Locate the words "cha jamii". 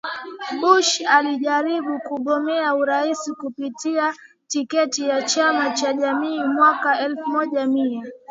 5.69-6.43